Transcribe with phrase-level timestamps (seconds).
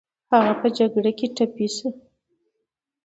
[0.33, 1.89] هغه په جګړه کې ټپي شو